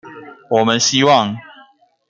[0.49, 1.37] 我們希望